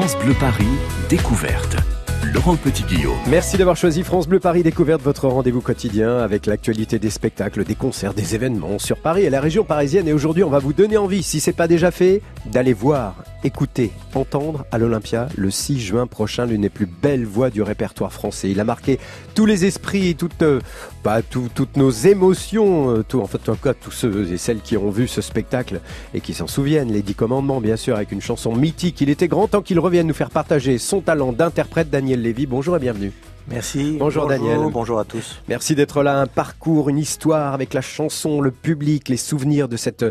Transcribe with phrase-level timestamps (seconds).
[0.00, 0.64] France Bleu Paris,
[1.10, 1.76] découverte.
[2.32, 3.18] Laurent Petit-Guillaume.
[3.28, 7.74] Merci d'avoir choisi France Bleu Paris Découverte, votre rendez-vous quotidien avec l'actualité des spectacles, des
[7.74, 10.08] concerts, des événements sur Paris et la région parisienne.
[10.08, 13.14] Et aujourd'hui, on va vous donner envie, si c'est pas déjà fait, d'aller voir,
[13.44, 18.12] écouter, entendre à l'Olympia le 6 juin prochain l'une des plus belles voix du répertoire
[18.12, 18.50] français.
[18.50, 18.98] Il a marqué
[19.34, 20.60] tous les esprits, toutes, euh,
[21.04, 24.76] bah, toutes nos émotions, euh, tout, en fait, en cas, tous ceux et celles qui
[24.76, 25.80] ont vu ce spectacle
[26.14, 26.92] et qui s'en souviennent.
[26.92, 29.00] Les Dix Commandements, bien sûr, avec une chanson mythique.
[29.00, 32.46] Il était grand temps qu'il revienne nous faire partager son talent d'interprète, Daniel Lévy.
[32.46, 33.12] Bonjour et bienvenue.
[33.48, 33.96] Merci.
[33.98, 34.60] Bonjour, Daniel.
[34.70, 35.40] Bonjour à tous.
[35.48, 36.20] Merci d'être là.
[36.20, 40.04] Un parcours, une histoire avec la chanson, le public, les souvenirs de cette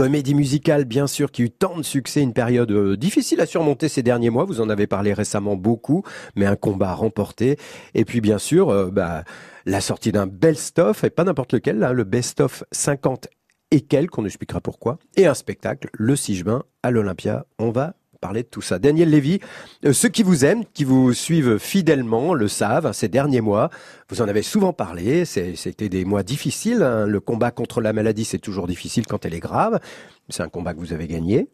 [0.00, 3.44] comédie musicale, bien sûr, qui a eu tant de succès, une période euh, difficile à
[3.44, 4.46] surmonter ces derniers mois.
[4.46, 6.04] Vous en avez parlé récemment beaucoup,
[6.36, 7.58] mais un combat remporté.
[7.92, 9.24] Et puis, bien sûr, euh, bah,
[9.66, 13.28] la sortie d'un best-of, et pas n'importe lequel, le best-of 50
[13.72, 17.44] et quelques, on expliquera pourquoi, et un spectacle le 6 juin à l'Olympia.
[17.58, 18.78] On va parler de tout ça.
[18.78, 19.40] Daniel Lévy,
[19.84, 23.70] euh, ceux qui vous aiment, qui vous suivent fidèlement, le savent, ces derniers mois,
[24.08, 27.06] vous en avez souvent parlé, c'était des mois difficiles, hein.
[27.06, 29.80] le combat contre la maladie c'est toujours difficile quand elle est grave,
[30.28, 31.48] c'est un combat que vous avez gagné.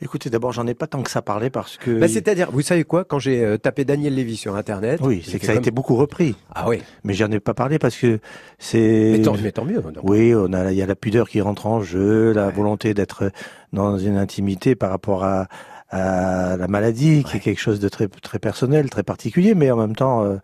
[0.00, 1.98] Écoutez, d'abord, j'en ai pas tant que ça parlé parce que.
[1.98, 5.00] Bah, c'est-à-dire, vous savez quoi, quand j'ai euh, tapé Daniel Lévy sur Internet.
[5.02, 6.34] Oui, c'est que ça a été beaucoup repris.
[6.54, 6.82] Ah oui.
[7.04, 8.18] Mais j'en ai pas parlé parce que
[8.58, 9.12] c'est.
[9.12, 9.82] Mais tant, mais tant mieux.
[10.02, 13.30] Oui, on a, il y a la pudeur qui rentre en jeu, la volonté d'être
[13.72, 15.46] dans une intimité par rapport à,
[15.92, 19.76] à la maladie, qui est quelque chose de très très personnel, très particulier, mais en
[19.76, 20.36] même temps, euh,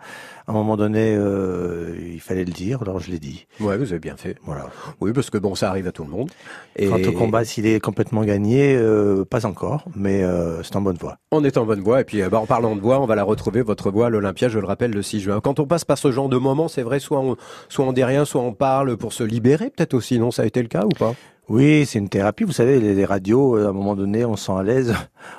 [0.47, 3.47] à un moment donné, euh, il fallait le dire, alors je l'ai dit.
[3.59, 4.37] Ouais, vous avez bien fait.
[4.45, 4.67] Voilà.
[5.01, 6.31] Oui, parce que bon, ça arrive à tout le monde.
[6.77, 10.83] Et quant au combat, s'il est complètement gagné, euh, pas encore, mais euh, c'est en
[10.83, 11.17] bonne voie.
[11.33, 13.25] On est en bonne voie, et puis bah, en parlant de voix, on va la
[13.25, 15.41] retrouver votre voix à l'Olympia, je le rappelle, le 6 juin.
[15.41, 17.37] Quand on passe par ce genre de moment, c'est vrai, soit on,
[17.71, 20.19] soit on dit rien, soit on parle pour se libérer, peut-être aussi.
[20.19, 21.15] Non, ça a été le cas ou pas?
[21.49, 22.45] Oui, c'est une thérapie.
[22.45, 24.95] Vous savez, les, radios, euh, à un moment donné, on se sent à l'aise,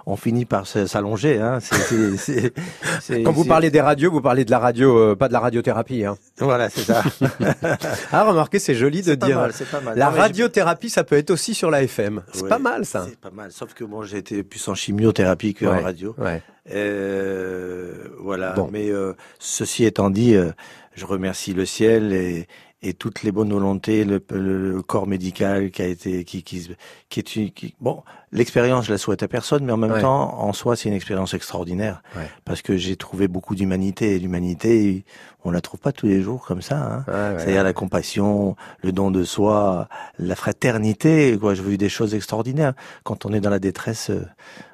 [0.08, 1.40] on finit par s'allonger.
[1.40, 1.60] Hein.
[3.24, 6.06] Quand vous parlez des radios, vous parlez de la radio, euh, pas de la radiothérapie.
[6.06, 6.18] Hein.
[6.40, 7.04] Voilà, c'est ça.
[8.12, 9.38] ah, remarquez, c'est joli de dire.
[9.38, 9.98] Mal, pas mal.
[10.00, 12.24] La radiothérapie, ça peut être aussi sur la FM.
[12.34, 13.06] C'est pas mal, ça.
[13.08, 13.52] C'est pas mal.
[13.52, 16.16] Sauf que moi, j'ai été plus en chimiothérapie qu'en en radio.
[16.18, 16.42] Ouais.
[16.72, 18.56] Euh, voilà.
[18.72, 20.36] Mais euh, ceci étant dit,
[20.96, 22.48] je remercie le ciel et
[22.82, 26.76] et toutes les bonnes volontés, le, le, corps médical qui a été, qui, qui,
[27.10, 30.40] qui est une, qui, bon, l'expérience, je la souhaite à personne, mais en même temps,
[30.40, 32.04] en soi, c'est une expérience extraordinaire
[32.46, 35.04] parce que j'ai trouvé beaucoup d'humanité et l'humanité,
[35.44, 37.04] on la trouve pas tous les jours comme ça.
[37.08, 37.38] Hein.
[37.38, 39.88] C'est-à-dire la compassion, le don de soi,
[40.20, 41.38] la fraternité.
[41.40, 42.74] Quoi, j'ai vu des choses extraordinaires.
[43.04, 44.26] Quand on est dans la détresse, euh,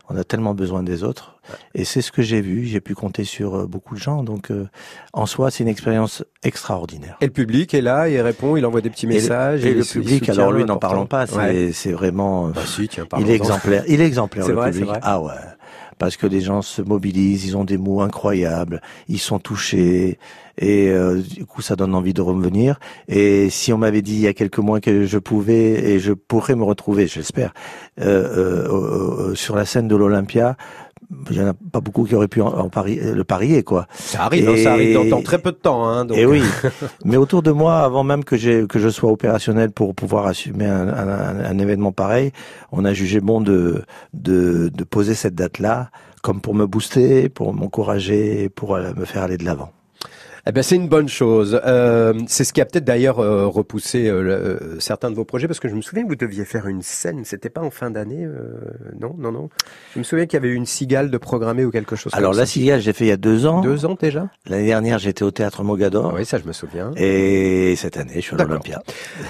[0.09, 1.35] on a tellement besoin des autres.
[1.73, 2.65] Et c'est ce que j'ai vu.
[2.65, 4.23] J'ai pu compter sur euh, beaucoup de gens.
[4.23, 4.67] Donc, euh,
[5.13, 7.17] en soi, c'est une expérience extraordinaire.
[7.21, 9.65] Et le public est là, il répond, il envoie des petits messages.
[9.65, 11.25] Et, le, public, alors lui, n'en parlons pas.
[11.27, 12.24] C'est vraiment.
[12.53, 13.83] Bah, si, tiens, il est exemplaire.
[13.87, 14.47] Il est exemplaire.
[14.47, 14.89] le public.
[15.01, 15.31] Ah ouais
[15.97, 20.19] parce que les gens se mobilisent, ils ont des mots incroyables, ils sont touchés
[20.57, 22.79] et euh, du coup ça donne envie de revenir.
[23.07, 26.13] Et si on m'avait dit il y a quelques mois que je pouvais et je
[26.13, 27.53] pourrais me retrouver, j'espère,
[28.01, 28.67] euh,
[29.29, 30.57] euh, sur la scène de l'Olympia,
[31.29, 33.87] il y en a pas beaucoup qui auraient pu en, le parier quoi.
[33.93, 35.87] Ça arrive, hein, ça arrive dans, très peu de temps.
[35.87, 36.41] Hein, Et oui,
[37.05, 40.65] mais autour de moi, avant même que j'ai que je sois opérationnel pour pouvoir assumer
[40.65, 42.31] un, un, un, événement pareil,
[42.71, 43.83] on a jugé bon de
[44.13, 45.89] de, de poser cette date là
[46.21, 49.74] comme pour me booster, pour m'encourager, pour me faire aller de l'avant.
[50.47, 51.59] Eh ben c'est une bonne chose.
[51.65, 55.47] Euh, c'est ce qui a peut-être d'ailleurs euh, repoussé euh, euh, certains de vos projets,
[55.47, 57.25] parce que je me souviens que vous deviez faire une scène.
[57.25, 58.53] C'était pas en fin d'année, euh,
[58.99, 59.49] non, non, non.
[59.95, 62.13] Je me souviens qu'il y avait eu une cigale de programmée ou quelque chose.
[62.13, 63.61] Alors la cigale, j'ai fait il y a deux ans.
[63.61, 64.29] Deux ans déjà.
[64.45, 66.13] L'année dernière, j'étais au théâtre Mogador.
[66.13, 66.91] oui, ça je me souviens.
[66.95, 68.83] Et cette année, je suis à l'Olympia.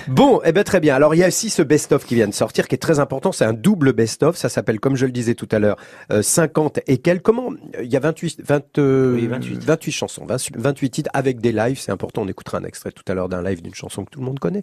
[0.09, 0.95] Bon, eh ben très bien.
[0.95, 3.31] Alors il y a aussi ce best-of qui vient de sortir, qui est très important.
[3.31, 4.35] C'est un double best-of.
[4.35, 5.77] Ça s'appelle, comme je le disais tout à l'heure,
[6.21, 7.23] 50 et quelques.
[7.23, 9.63] Comment Il y a 28, 20, oui, 28.
[9.63, 12.23] 28 chansons, 28 titres avec des lives, c'est important.
[12.23, 14.39] On écoutera un extrait tout à l'heure d'un live d'une chanson que tout le monde
[14.39, 14.61] connaît.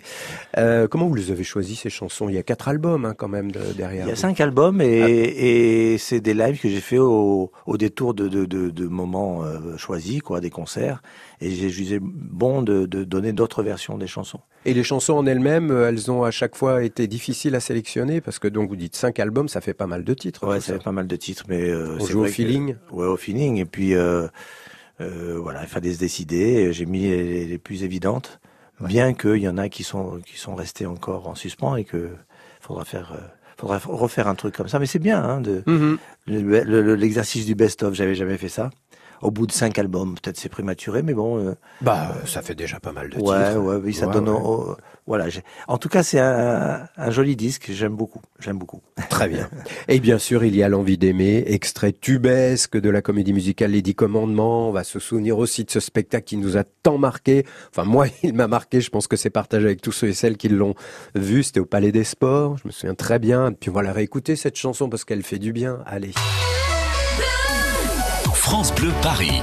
[0.58, 2.28] Euh, comment vous les avez choisis ces chansons?
[2.28, 4.06] Il y a quatre albums hein, quand même derrière.
[4.06, 5.08] Il y a cinq albums et, ah.
[5.08, 9.44] et c'est des lives que j'ai fait au, au détour de, de, de, de moments
[9.44, 11.03] euh, choisis, quoi, des concerts.
[11.41, 14.41] Et j'ai jugé bon de, donner d'autres versions des chansons.
[14.65, 18.21] Et les chansons en elles-mêmes, euh, elles ont à chaque fois été difficiles à sélectionner
[18.21, 20.47] parce que donc vous dites cinq albums, ça fait pas mal de titres.
[20.47, 22.77] Ouais, ça fait pas mal de titres, mais euh, on joue au feeling.
[22.92, 23.56] ouais, au feeling.
[23.56, 24.28] Et puis euh,
[25.00, 26.72] euh, voilà, il fallait se décider.
[26.72, 28.41] J'ai mis les, plus évidentes,
[28.80, 32.10] bien qu'il y en a qui sont qui sont restés encore en suspens et que
[32.60, 33.12] faudra faire.
[33.12, 33.27] Euh,
[33.59, 36.94] faudra refaire un truc comme ça, mais c'est bien hein, de mm-hmm.
[36.94, 37.94] l'exercice du best-of.
[37.94, 38.71] J'avais jamais fait ça.
[39.22, 40.15] Au bout de cinq albums.
[40.15, 41.54] Peut-être c'est prématuré, mais bon.
[41.80, 43.24] bah, ça fait déjà pas mal de titres.
[43.24, 44.30] Ouais, ouais, oui, ça donne.
[45.07, 45.27] voilà.
[45.69, 47.71] En tout cas, c'est un, un, joli disque.
[47.71, 48.21] J'aime beaucoup.
[48.41, 48.80] J'aime beaucoup.
[49.09, 49.48] Très bien.
[49.89, 53.83] Et bien sûr, il y a l'envie d'aimer, extrait tubesque de la comédie musicale Les
[53.83, 54.69] Dix Commandements.
[54.69, 57.45] On va se souvenir aussi de ce spectacle qui nous a tant marqué.
[57.71, 58.80] Enfin, moi, il m'a marqué.
[58.80, 60.75] Je pense que c'est partagé avec tous ceux et celles qui l'ont
[61.15, 61.42] vu.
[61.42, 62.59] C'était au Palais des Sports.
[62.59, 63.53] Je me souviens très bien.
[63.53, 65.78] Puis on va la réécouter cette chanson parce qu'elle fait du bien.
[65.86, 66.13] Allez.
[68.53, 69.41] France Bleu Paris.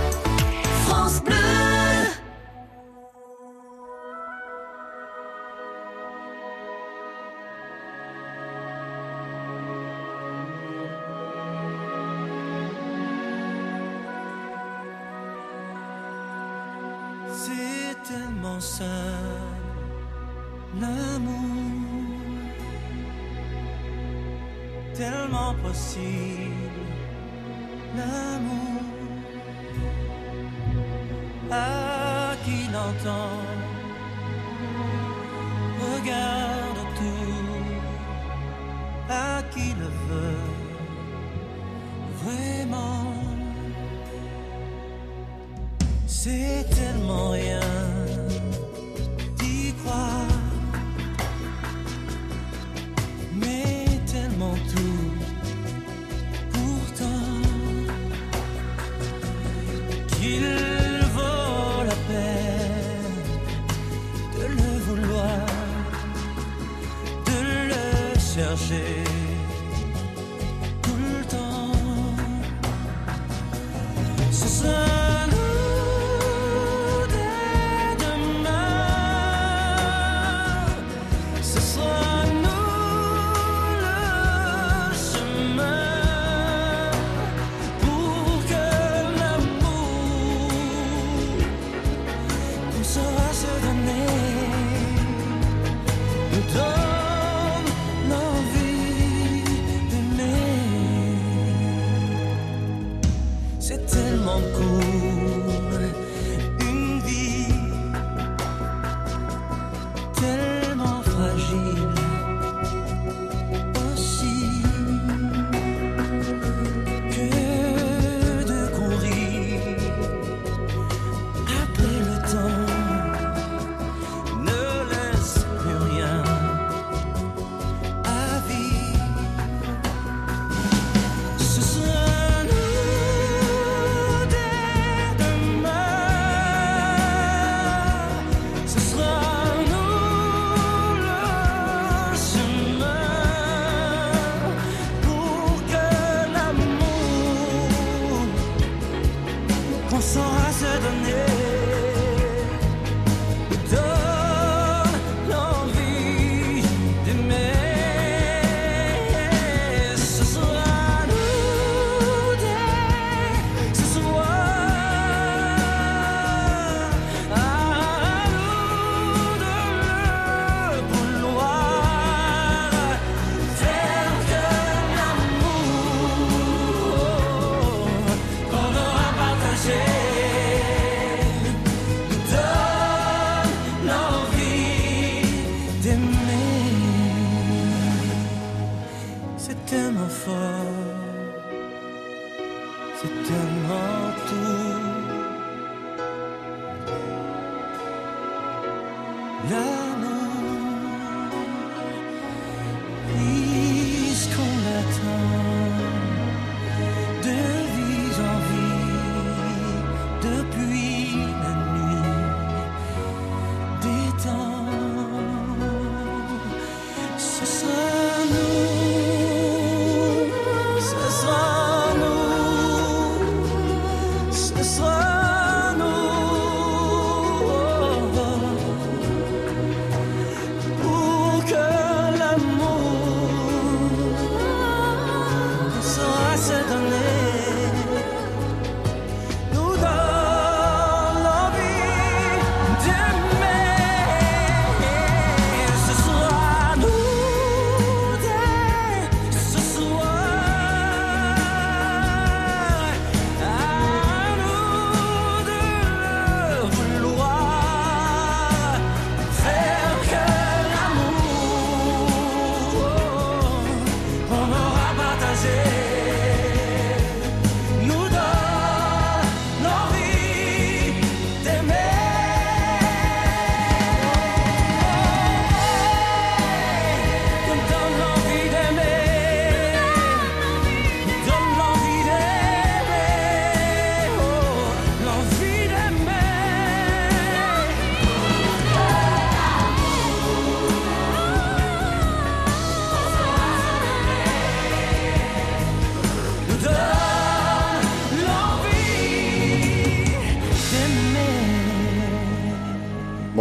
[74.31, 74.88] 是什？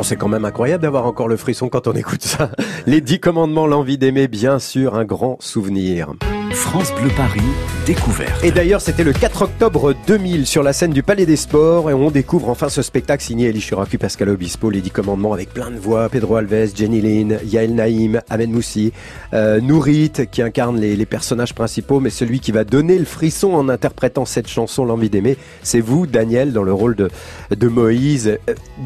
[0.09, 2.51] C'est quand même incroyable d'avoir encore le frisson quand on écoute ça.
[2.87, 6.15] Les dix commandements, l'envie d'aimer, bien sûr, un grand souvenir.
[6.59, 7.41] France Bleu Paris,
[7.87, 8.45] découverte.
[8.45, 11.95] Et d'ailleurs, c'était le 4 octobre 2000 sur la scène du Palais des Sports et
[11.95, 15.71] on découvre enfin ce spectacle signé Elie Chiracu, Pascal Obispo, les 10 commandements avec plein
[15.71, 18.93] de voix, Pedro Alves, Jenny Lynn, Yael Naïm, Ahmed Moussi,
[19.35, 23.55] euh, Nourit qui incarne les, les, personnages principaux, mais celui qui va donner le frisson
[23.55, 27.09] en interprétant cette chanson, L'envie d'aimer, c'est vous, Daniel, dans le rôle de,
[27.57, 28.37] de Moïse.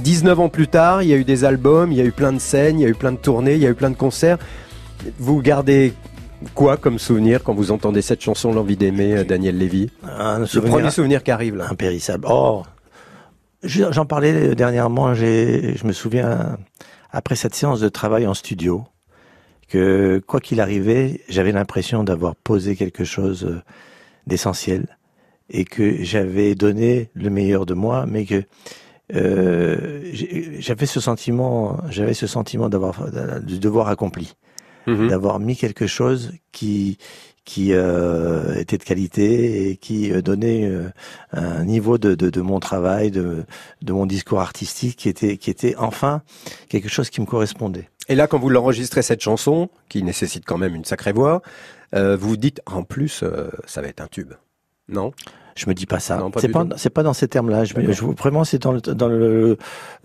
[0.03, 2.13] 19 euh, ans plus tard, il y a eu des albums, il y a eu
[2.13, 3.91] plein de scènes, il y a eu plein de tournées, il y a eu plein
[3.91, 4.39] de concerts.
[5.19, 5.95] Vous gardez
[6.55, 10.91] quoi comme souvenir quand vous entendez cette chanson L'envie d'aimer, euh, Daniel Lévy Le premier
[10.91, 11.69] souvenir qui arrive là.
[11.71, 12.27] Impérissable.
[12.31, 12.63] Oh,
[13.63, 15.15] j'en parlais dernièrement.
[15.15, 16.59] Je me souviens
[17.11, 18.85] après cette séance de travail en studio
[19.69, 23.63] que quoi qu'il arrivait, j'avais l'impression d'avoir posé quelque chose euh,
[24.27, 24.99] d'essentiel
[25.49, 28.45] et que j'avais donné le meilleur de moi, mais que
[29.15, 30.03] euh,
[30.59, 33.11] j'avais ce sentiment, j'avais ce sentiment d'avoir
[33.43, 34.35] du devoir accompli.
[34.87, 35.09] Mhm.
[35.09, 36.99] d'avoir mis quelque chose qui
[37.45, 40.89] qui euh, était de qualité et qui euh, donnait euh,
[41.33, 43.45] un niveau de, de, de, mon travail, de,
[43.83, 46.23] de mon discours artistique qui était qui était enfin
[46.69, 47.89] quelque chose qui me correspondait.
[48.09, 51.43] Et là, quand vous l'enregistrez cette chanson, qui nécessite quand même une sacrée voix,
[51.95, 53.25] euh, vous dites en plus,
[53.67, 54.33] ça va être un tube,
[54.89, 55.13] non?
[55.55, 56.23] Je me dis pas ça.
[56.39, 57.65] C'est pas, c'est pas dans ces termes-là.
[57.65, 59.57] Je, je, vraiment, c'est dans le, dans le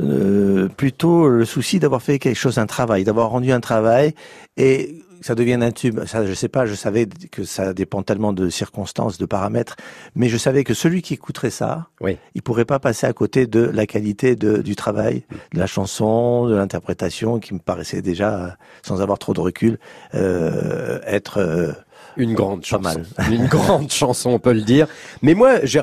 [0.01, 4.13] euh, plutôt le souci d'avoir fait quelque chose, un travail, d'avoir rendu un travail
[4.57, 5.99] et ça devient un tube.
[6.05, 6.65] Ça, je sais pas.
[6.65, 9.75] Je savais que ça dépend tellement de circonstances, de paramètres,
[10.15, 12.17] mais je savais que celui qui écouterait ça, oui.
[12.35, 15.23] il pourrait pas passer à côté de la qualité de, du travail,
[15.53, 19.79] de la chanson, de l'interprétation, qui me paraissait déjà, sans avoir trop de recul,
[20.13, 21.71] euh, être euh,
[22.17, 23.01] une grande chanson.
[23.31, 24.87] Une grande chanson, on peut le dire.
[25.21, 25.79] Mais moi, j'ai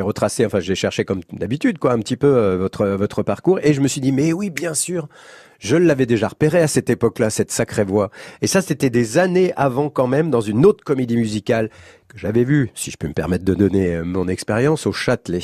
[0.00, 3.72] retracé, enfin, j'ai cherché comme d'habitude, quoi, un petit peu euh, votre votre parcours, et
[3.72, 5.08] je me suis dit, mais oui, bien sûr,
[5.58, 8.10] je l'avais déjà repéré à cette époque-là, cette sacrée voix.
[8.42, 11.70] Et ça, c'était des années avant, quand même, dans une autre comédie musicale
[12.08, 15.40] que j'avais vue, si je peux me permettre de donner euh, mon expérience, au Châtelet.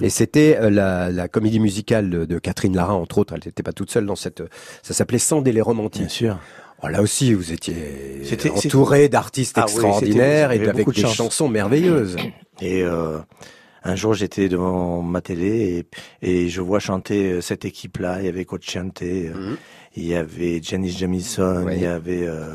[0.00, 3.34] Et c'était euh, la, la, comédie musicale de, de Catherine Lara, entre autres.
[3.34, 4.42] Elle n'était pas toute seule dans cette.
[4.82, 6.02] Ça s'appelait Sans délai romantique.
[6.02, 6.38] Bien sûr.
[6.84, 7.74] Oh, là aussi, vous étiez
[8.54, 12.16] entouré d'artistes ah extraordinaires et avec des chansons merveilleuses.
[12.60, 13.18] Et euh,
[13.84, 15.86] un jour, j'étais devant ma télé
[16.22, 18.20] et, et, je vois chanter euh, cette équipe-là.
[18.20, 19.56] Il y avait Coach Chante, euh, mhm.
[19.96, 22.54] il y avait Janice Jamison, il y avait euh,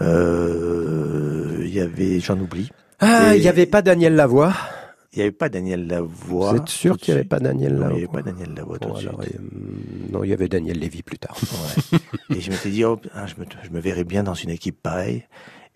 [0.00, 2.70] euh, il y avait j'en oublie.
[3.00, 4.54] Ah, il n'y avait pas Daniel Lavoie.
[5.12, 6.50] Il n'y avait pas Daniel Lavoie.
[6.50, 8.78] Vous êtes sûr qu'il n'y avait pas Daniel Lavoie Il n'y avait pas Daniel Lavoie
[8.78, 9.10] tout de suite.
[10.10, 11.36] Non, il y avait Daniel Lévy plus tard.
[11.92, 11.98] Ouais.
[12.36, 15.24] et je m'étais dit, oh, je, me, je me verrais bien dans une équipe pareille.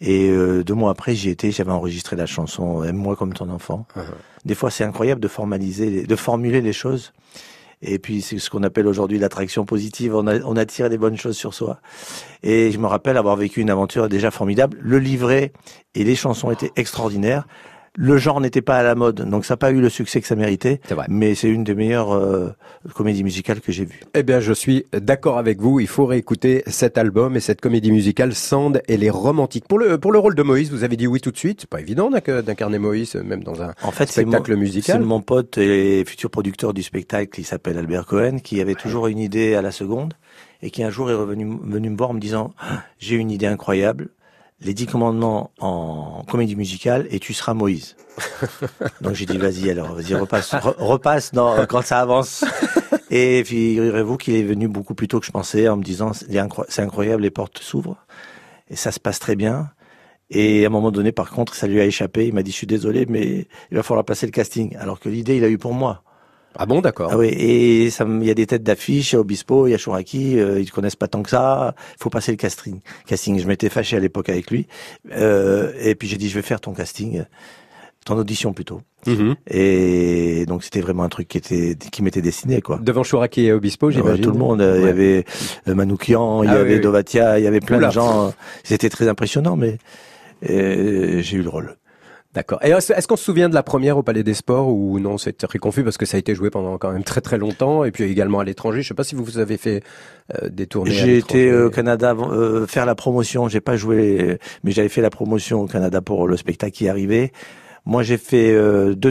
[0.00, 3.86] Et euh, deux mois après, j'y étais, j'avais enregistré la chanson Aime-moi comme ton enfant.
[3.96, 4.02] Uh-huh.
[4.44, 7.12] Des fois, c'est incroyable de formaliser, de formuler les choses.
[7.82, 10.14] Et puis, c'est ce qu'on appelle aujourd'hui l'attraction positive.
[10.14, 11.80] On, a, on attire des bonnes choses sur soi.
[12.42, 14.78] Et je me rappelle avoir vécu une aventure déjà formidable.
[14.80, 15.52] Le livret
[15.94, 17.46] et les chansons étaient extraordinaires.
[17.96, 20.26] Le genre n'était pas à la mode, donc ça n'a pas eu le succès que
[20.26, 20.80] ça méritait.
[20.90, 21.06] Vrai.
[21.08, 22.50] Mais c'est une des meilleures euh,
[22.94, 24.00] comédies musicales que j'ai vues.
[24.14, 25.80] Eh bien, je suis d'accord avec vous.
[25.80, 29.66] Il faut réécouter cet album et cette comédie musicale Sand et les romantiques.
[29.66, 31.66] Pour le pour le rôle de Moïse, vous avez dit oui tout de suite.
[31.66, 35.00] Pas évident d'incarner Moïse, même dans un en fait, spectacle musical.
[35.00, 39.08] C'est mon pote et futur producteur du spectacle, qui s'appelle Albert Cohen, qui avait toujours
[39.08, 40.14] une idée à la seconde
[40.62, 43.30] et qui un jour est revenu venu me voir en me disant ah, j'ai une
[43.30, 44.10] idée incroyable
[44.60, 47.96] les dix commandements en comédie musicale et tu seras Moïse.
[49.00, 52.44] Donc j'ai dit vas-y alors, vas-y repasse, repasse dans, quand ça avance.
[53.12, 56.82] Et figurez-vous qu'il est venu beaucoup plus tôt que je pensais en me disant c'est
[56.82, 57.96] incroyable, les portes s'ouvrent
[58.68, 59.70] et ça se passe très bien.
[60.30, 62.28] Et à un moment donné, par contre, ça lui a échappé.
[62.28, 64.76] Il m'a dit je suis désolé, mais il va falloir passer le casting.
[64.76, 66.04] Alors que l'idée, il a eu pour moi.
[66.56, 67.10] Ah bon, d'accord.
[67.12, 69.74] Ah oui, et il y a des têtes d'affiche, il y a Obispo, il y
[69.74, 71.74] a Chouraki, euh, ils connaissent pas tant que ça.
[71.98, 72.80] Il faut passer le casting.
[73.06, 73.38] Casting.
[73.38, 74.66] Je m'étais fâché à l'époque avec lui,
[75.12, 77.24] euh, et puis j'ai dit je vais faire ton casting,
[78.04, 78.80] ton audition plutôt.
[79.06, 79.34] Mm-hmm.
[79.48, 82.78] Et donc c'était vraiment un truc qui était qui m'était destiné quoi.
[82.82, 84.24] Devant Chouraki et Obispo, j'imagine.
[84.24, 84.60] tout le monde.
[84.60, 85.24] Il y avait
[85.68, 88.34] euh, Manoukian, il y ah avait Dovatia, il y avait plein de gens.
[88.64, 89.78] C'était très impressionnant, mais
[90.42, 91.76] j'ai eu le rôle.
[92.32, 92.60] D'accord.
[92.62, 95.32] Et est-ce qu'on se souvient de la première au Palais des Sports ou non C'est
[95.32, 97.90] très confus parce que ça a été joué pendant quand même très très longtemps et
[97.90, 98.82] puis également à l'étranger?
[98.82, 99.82] Je sais pas si vous, vous avez fait
[100.40, 100.92] euh, des tournées.
[100.92, 103.48] J'ai été au Canada euh, faire la promotion.
[103.48, 107.32] J'ai pas joué, mais j'avais fait la promotion au Canada pour le spectacle qui arrivait.
[107.90, 109.10] Moi, j'ai fait euh, deux,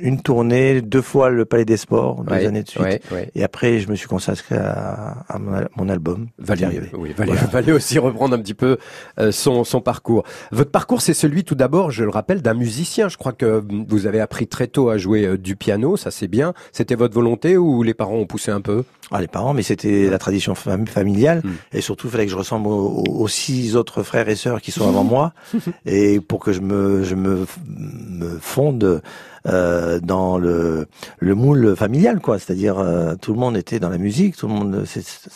[0.00, 3.00] une tournée, deux fois le Palais des Sports, deux années de suite.
[3.36, 6.26] Et après, je me suis consacré à, mon, album.
[6.36, 7.14] Valait, oui,
[7.52, 8.78] valait, aussi reprendre un petit peu
[9.20, 10.24] euh, son, son parcours.
[10.50, 13.08] Votre parcours, c'est celui tout d'abord, je le rappelle, d'un musicien.
[13.08, 16.26] Je crois que vous avez appris très tôt à jouer euh, du piano, ça c'est
[16.26, 16.54] bien.
[16.72, 18.82] C'était votre volonté ou les parents ont poussé un peu?
[19.12, 21.40] Ah, les parents, mais c'était la tradition familiale.
[21.44, 21.52] Hmm.
[21.72, 24.88] Et surtout, il fallait que je ressemble aux, six autres frères et sœurs qui sont
[24.88, 25.32] avant moi.
[25.86, 29.02] et pour que je me, je me, me fonde
[29.46, 32.40] euh, dans le, le moule familial, quoi.
[32.40, 34.84] C'est-à-dire euh, tout le monde était dans la musique, tout le monde.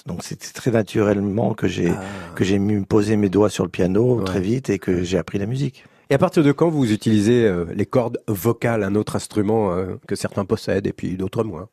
[0.06, 2.34] Donc c'était très naturellement que j'ai ah.
[2.34, 2.58] que j'ai
[2.88, 5.84] posé mes doigts sur le piano très vite et que j'ai appris la musique.
[6.08, 9.72] Et à partir de quand vous utilisez euh, les cordes vocales, un autre instrument
[10.08, 11.68] que certains possèdent et puis d'autres moins?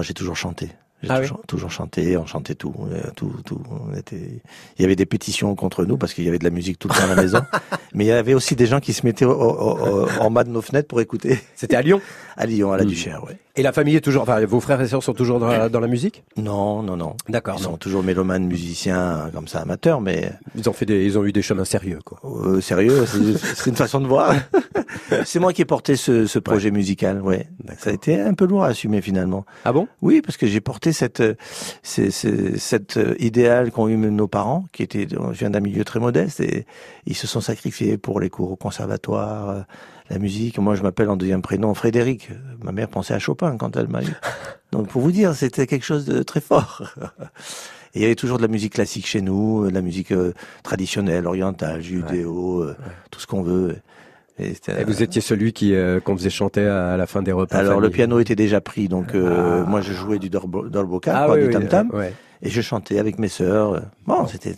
[0.00, 0.70] J'ai toujours chanté.
[1.02, 2.74] J'ai ah toujours, chanté, on chantait tout,
[3.16, 3.60] tout, tout.
[3.70, 4.40] On était...
[4.78, 6.88] Il y avait des pétitions contre nous parce qu'il y avait de la musique tout
[6.88, 7.40] le temps à la maison.
[7.94, 10.88] Mais il y avait aussi des gens qui se mettaient en bas de nos fenêtres
[10.88, 11.38] pour écouter.
[11.54, 12.00] C'était à Lyon
[12.36, 12.88] À Lyon, à la hmm.
[12.88, 13.34] Duchère, oui.
[13.58, 15.80] Et la famille est toujours, enfin, vos frères et sœurs sont toujours dans la, dans
[15.80, 16.24] la musique?
[16.36, 17.16] Non, non, non.
[17.30, 17.56] D'accord.
[17.58, 21.24] Ils sont toujours mélomanes, musiciens, comme ça, amateurs, mais ils ont fait des, ils ont
[21.24, 22.20] eu des chemins sérieux, quoi.
[22.24, 24.34] Euh, sérieux, c'est une façon de voir.
[25.24, 27.48] c'est moi qui ai porté ce, ce projet musical, ouais.
[27.78, 29.46] Ça a été un peu lourd à assumer finalement.
[29.64, 29.88] Ah bon?
[30.02, 31.22] Oui, parce que j'ai porté cette,
[31.82, 36.40] cette, cette idéal qu'ont eu nos parents, qui étaient, je viens d'un milieu très modeste,
[36.40, 36.66] et
[37.06, 39.64] ils se sont sacrifiés pour les cours au conservatoire
[40.10, 40.58] la musique.
[40.58, 42.30] Moi, je m'appelle en deuxième prénom Frédéric.
[42.62, 44.14] Ma mère pensait à Chopin quand elle m'a eu.
[44.72, 46.82] Donc, pour vous dire, c'était quelque chose de très fort.
[47.94, 50.34] Et il y avait toujours de la musique classique chez nous, de la musique euh,
[50.62, 52.76] traditionnelle, orientale, judéo, euh,
[53.10, 53.76] tout ce qu'on veut.
[54.38, 57.56] Et, vous étiez celui qui euh, qu'on faisait chanter à la fin des repas.
[57.56, 59.64] Alors le piano était déjà pris, donc ah.
[59.66, 61.90] moi je jouais du dolboca, ah, du tam tam,
[62.42, 63.82] et je chantais avec mes sœurs.
[64.06, 64.54] Bon, c'était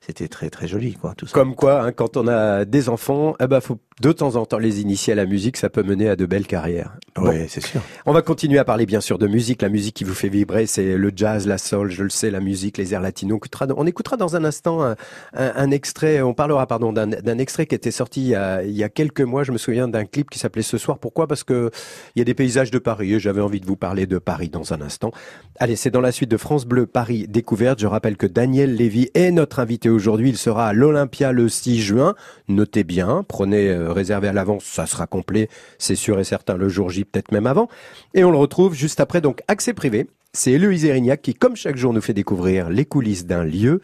[0.00, 1.32] c'était très très joli quoi tout ça.
[1.32, 4.58] Comme quoi, hein, quand on a des enfants, eh ben faut de temps en temps
[4.58, 6.96] les initier à la musique, ça peut mener à de belles carrières.
[7.16, 7.80] oui, c'est sûr.
[8.06, 10.66] On va continuer à parler bien sûr de musique, la musique qui vous fait vibrer,
[10.66, 13.38] c'est le jazz, la soul, je le sais, la musique, les airs latinos.
[13.76, 14.96] On écoutera dans un instant un,
[15.32, 18.82] un, extrait, on parlera pardon d'un extrait qui était sorti il y, a, il y
[18.82, 19.44] a quelques mois.
[19.44, 20.98] Je me souviens d'un clip qui s'appelait Ce soir.
[20.98, 21.26] Pourquoi?
[21.26, 21.70] Parce que
[22.14, 24.48] il y a des paysages de Paris et j'avais envie de vous parler de Paris
[24.48, 25.12] dans un instant.
[25.58, 27.80] Allez, c'est dans la suite de France Bleu Paris Découverte.
[27.80, 30.30] Je rappelle que Daniel Lévy est notre invité aujourd'hui.
[30.30, 32.14] Il sera à l'Olympia le 6 juin.
[32.48, 36.68] Notez bien, prenez euh, réservé à l'avance, ça sera complet, c'est sûr et certain, le
[36.68, 37.68] jour J, peut-être même avant.
[38.14, 40.08] Et on le retrouve juste après, donc, accès privé.
[40.32, 43.80] C'est Héloïse Erignac qui, comme chaque jour, nous fait découvrir les coulisses d'un lieu.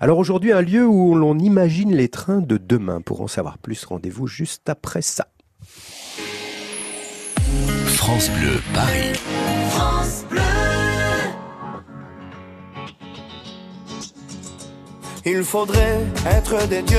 [0.00, 3.00] Alors aujourd'hui, un lieu où l'on imagine les trains de demain.
[3.00, 5.28] Pour en savoir plus, rendez-vous juste après ça.
[7.86, 9.14] France Bleu, Paris.
[9.70, 10.40] France Bleu.
[15.26, 16.98] Il faudrait être des dieux,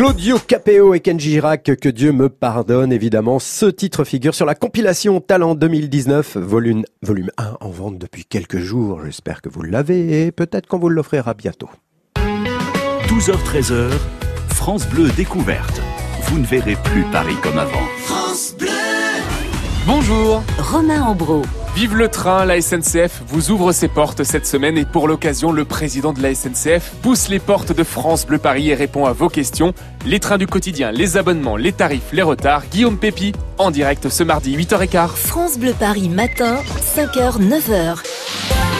[0.00, 3.38] Claudio Capéo et Kenji Girac, que Dieu me pardonne, évidemment.
[3.38, 8.60] Ce titre figure sur la compilation Talent 2019, volume, volume 1, en vente depuis quelques
[8.60, 9.02] jours.
[9.04, 11.68] J'espère que vous l'avez et peut-être qu'on vous l'offrira bientôt.
[12.16, 13.90] 12h-13h,
[14.48, 15.82] France Bleu découverte.
[16.22, 17.84] Vous ne verrez plus Paris comme avant.
[17.98, 18.69] France Bleu
[19.86, 21.42] Bonjour Romain Ambro.
[21.74, 25.64] Vive le train, la SNCF vous ouvre ses portes cette semaine et pour l'occasion, le
[25.64, 29.28] président de la SNCF pousse les portes de France Bleu Paris et répond à vos
[29.28, 29.72] questions.
[30.04, 32.64] Les trains du quotidien, les abonnements, les tarifs, les retards.
[32.70, 35.08] Guillaume Pépi, en direct ce mardi 8h15.
[35.14, 36.58] France Bleu Paris matin,
[36.96, 38.79] 5h, 9h.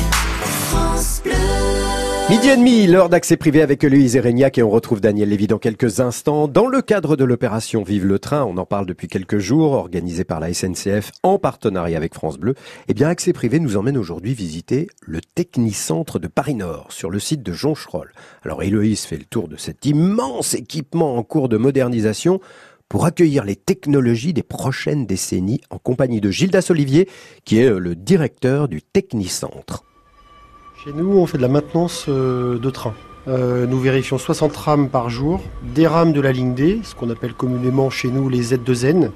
[2.31, 5.57] Midi et demi, l'heure d'accès privé avec Louise Erignac et on retrouve Daniel Lévy dans
[5.57, 6.47] quelques instants.
[6.47, 10.23] Dans le cadre de l'opération Vive le train, on en parle depuis quelques jours, organisée
[10.23, 12.55] par la SNCF en partenariat avec France Bleu.
[12.87, 17.43] Eh bien, accès privé nous emmène aujourd'hui visiter le Technicentre de Paris-Nord sur le site
[17.43, 18.13] de Joncherolles.
[18.43, 22.39] Alors, Héloïse fait le tour de cet immense équipement en cours de modernisation
[22.87, 27.09] pour accueillir les technologies des prochaines décennies en compagnie de Gildas Olivier,
[27.43, 29.83] qui est le directeur du Technicentre.
[30.83, 32.95] Chez nous, on fait de la maintenance euh, de train.
[33.27, 35.39] Euh, nous vérifions 60 rames par jour,
[35.75, 39.11] des rames de la ligne D, ce qu'on appelle communément chez nous les Z2N,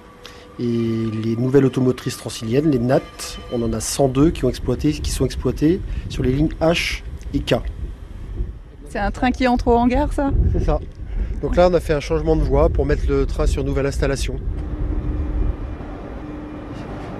[0.59, 3.01] et les nouvelles automotrices transiliennes, les NAT,
[3.51, 7.01] on en a 102 qui, ont exploité, qui sont exploitées sur les lignes H
[7.33, 7.55] et K.
[8.87, 10.29] C'est un train qui entre au hangar, ça?
[10.53, 10.79] C'est ça.
[11.41, 13.87] Donc là, on a fait un changement de voie pour mettre le train sur nouvelle
[13.87, 14.35] installation.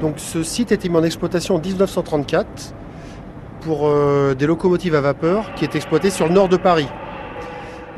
[0.02, 2.76] Donc ce site a été mis en exploitation en 1934
[3.66, 6.88] pour euh, des locomotives à vapeur qui est exploité sur le nord de Paris.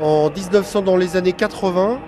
[0.00, 1.98] En 1900, dans les années 80,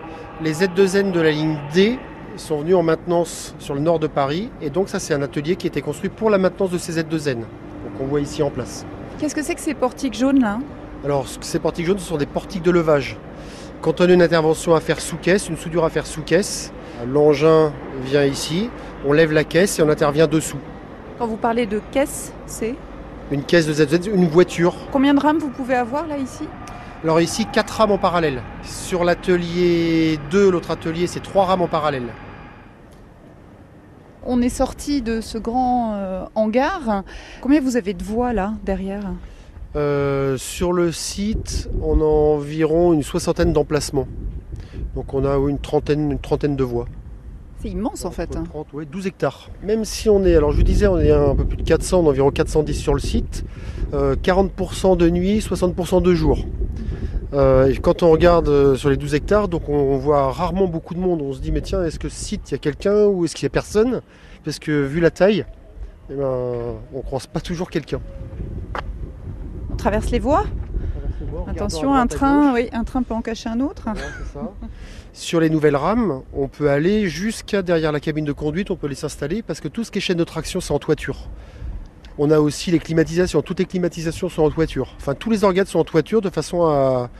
[0.42, 1.98] les Z2N de la ligne D
[2.36, 4.50] sont venus en maintenance sur le nord de Paris.
[4.62, 6.94] Et donc ça, c'est un atelier qui a été construit pour la maintenance de ces
[6.94, 7.34] Z2N.
[7.34, 8.86] Donc on voit ici en place.
[9.18, 10.58] Qu'est-ce que c'est que ces portiques jaunes là?
[11.04, 13.18] Alors ces portiques jaunes, ce sont des portiques de levage.
[13.82, 16.72] Quand on a une intervention à faire sous caisse, une soudure à faire sous caisse,
[17.06, 17.72] l'engin
[18.04, 18.70] vient ici,
[19.04, 20.58] on lève la caisse et on intervient dessous.
[21.18, 22.74] Quand vous parlez de caisse, c'est?
[23.30, 24.74] Une caisse de ZZ, une voiture.
[24.90, 26.44] Combien de rames vous pouvez avoir là ici?
[27.02, 28.42] Alors ici, 4 rames en parallèle.
[28.62, 32.08] Sur l'atelier 2, l'autre atelier, c'est 3 rames en parallèle.
[34.26, 37.04] On est sorti de ce grand euh, hangar.
[37.40, 39.02] Combien vous avez de voies là derrière?
[39.76, 44.06] Euh, Sur le site, on a environ une soixantaine d'emplacements.
[44.94, 46.86] Donc on a une trentaine, une trentaine de voies.
[47.60, 48.30] C'est immense en fait.
[48.30, 49.50] 30, 12 hectares.
[49.62, 52.06] Même si on est, alors je vous disais, on est un peu plus de 400,
[52.06, 53.44] environ 410 sur le site.
[53.92, 56.46] 40% de nuit, 60% de jour.
[57.32, 61.00] Euh, quand on regarde euh, sur les 12 hectares, donc on, voit rarement beaucoup de
[61.00, 61.22] monde.
[61.22, 63.36] On se dit, mais tiens, est-ce que ce site, il y a quelqu'un ou est-ce
[63.36, 64.00] qu'il n'y a personne?
[64.44, 65.44] Parce que vu la taille,
[66.10, 66.24] eh ben,
[66.92, 68.00] on ne croise pas toujours quelqu'un.
[69.70, 70.44] On traverse les voies
[71.46, 73.86] Attention, un train, oui, un train peut en cacher un autre.
[75.12, 78.86] Sur les nouvelles rames, on peut aller jusqu'à derrière la cabine de conduite, on peut
[78.86, 81.28] les s'installer parce que tout ce qui est chaîne de traction, c'est en toiture.
[82.16, 84.94] On a aussi les climatisations, toutes les climatisations sont en toiture.
[84.98, 87.10] Enfin, tous les organes sont en toiture de façon à,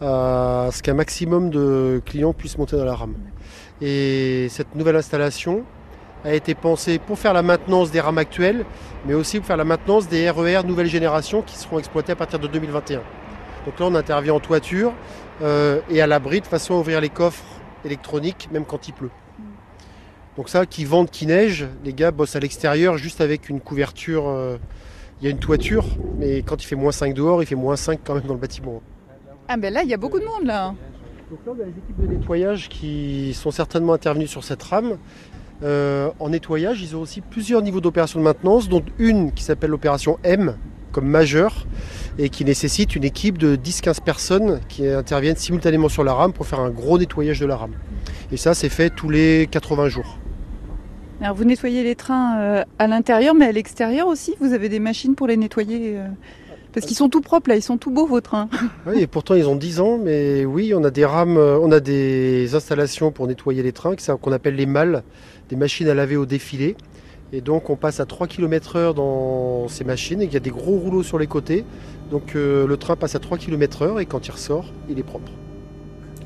[0.00, 3.14] ce qu'un maximum de clients puissent monter dans la rame.
[3.80, 5.64] Et cette nouvelle installation
[6.24, 8.64] a été pensée pour faire la maintenance des rames actuelles,
[9.06, 12.16] mais aussi pour faire la maintenance des RER e nouvelle génération qui seront exploités à
[12.16, 13.02] partir de 2021.
[13.66, 14.92] Donc là, on intervient en toiture
[15.40, 17.44] euh, et à l'abri de façon à ouvrir les coffres
[17.84, 19.10] électroniques, même quand il pleut.
[20.36, 24.28] Donc ça, qui vente, qui neige, les gars bossent à l'extérieur juste avec une couverture.
[24.28, 24.56] Euh,
[25.20, 25.84] il y a une toiture,
[26.18, 28.40] mais quand il fait moins 5 dehors, il fait moins 5 quand même dans le
[28.40, 28.80] bâtiment.
[29.48, 30.74] Ah ben là, il y a beaucoup de monde là.
[31.30, 34.98] Donc là, on a les équipes de nettoyage qui sont certainement intervenues sur cette rame.
[35.62, 40.18] en nettoyage, ils ont aussi plusieurs niveaux d'opération de maintenance, dont une qui s'appelle l'opération
[40.22, 40.56] M,
[40.92, 41.66] comme majeur,
[42.18, 46.46] et qui nécessite une équipe de 10-15 personnes qui interviennent simultanément sur la rame pour
[46.46, 47.74] faire un gros nettoyage de la rame.
[48.32, 50.18] Et ça, c'est fait tous les 80 jours.
[51.20, 54.78] Alors vous nettoyez les trains euh, à l'intérieur, mais à l'extérieur aussi, vous avez des
[54.78, 56.06] machines pour les nettoyer euh,
[56.72, 58.48] Parce qu'ils sont tout propres là, ils sont tout beaux vos trains.
[58.86, 61.72] Oui, et pourtant ils ont 10 ans, mais oui, on a des rames, euh, on
[61.72, 65.02] a des installations pour nettoyer les trains qu'on appelle les malles,
[65.48, 66.76] des machines à laver au défilé.
[67.32, 70.40] Et donc on passe à 3 km heure dans ces machines et il y a
[70.40, 71.64] des gros rouleaux sur les côtés.
[72.10, 75.02] Donc euh, le train passe à 3 km heure et quand il ressort, il est
[75.02, 75.30] propre.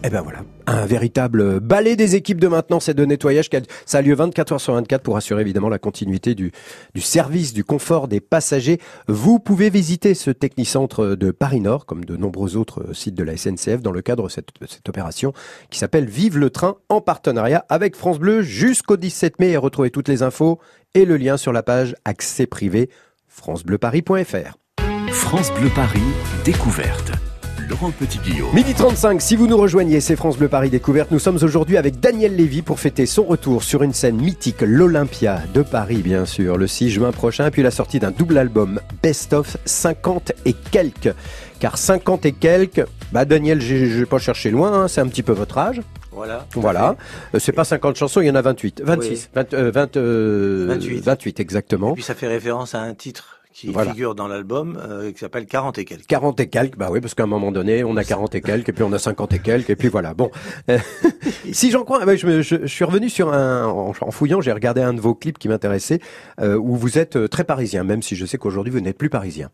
[0.04, 3.48] Et eh ben voilà, un véritable balai des équipes de maintenance et de nettoyage.
[3.86, 6.50] Ça a lieu 24 heures sur 24 pour assurer évidemment la continuité du,
[6.96, 8.80] service, du confort des passagers.
[9.06, 13.36] Vous pouvez visiter ce technicentre de Paris Nord, comme de nombreux autres sites de la
[13.36, 15.32] SNCF, dans le cadre de cette, cette opération
[15.70, 19.90] qui s'appelle Vive le train en partenariat avec France Bleu jusqu'au 17 mai et retrouvez
[19.90, 20.58] toutes les infos
[20.94, 22.90] et le lien sur la page accès privé
[23.28, 24.56] francebleuparis.fr.
[25.12, 26.00] France Bleu Paris,
[26.44, 27.12] découverte.
[27.68, 28.54] Laurent Petit-Guillaume.
[28.54, 31.10] Midi 35, si vous nous rejoignez, c'est France Bleu Paris Découverte.
[31.10, 35.42] Nous sommes aujourd'hui avec Daniel Lévy pour fêter son retour sur une scène mythique, l'Olympia
[35.52, 39.32] de Paris, bien sûr, le 6 juin prochain, puis la sortie d'un double album Best
[39.32, 41.14] of 50 et quelques.
[41.60, 45.32] Car 50 et quelques, bah Daniel, j'ai pas cherché loin, hein, c'est un petit peu
[45.32, 45.80] votre âge.
[46.10, 46.46] Voilà.
[46.54, 46.96] Voilà.
[47.34, 48.82] Euh, c'est pas 50 chansons, il y en a 28.
[48.84, 49.30] 26.
[49.34, 51.00] 20, 28.
[51.00, 51.90] 28, exactement.
[51.92, 55.46] Et puis ça fait référence à un titre qui figure dans l'album, euh, qui s'appelle
[55.46, 56.06] 40 et quelques.
[56.06, 58.68] 40 et quelques, bah oui, parce qu'à un moment donné, on a 40 et quelques,
[58.70, 60.14] et puis on a 50 et quelques, et puis voilà.
[60.14, 60.30] Bon,
[61.52, 64.94] si j'en crois, je, me, je, suis revenu sur un, en, fouillant, j'ai regardé un
[64.94, 66.00] de vos clips qui m'intéressait,
[66.40, 69.10] euh, où vous êtes euh, très parisien, même si je sais qu'aujourd'hui vous n'êtes plus
[69.10, 69.50] parisien.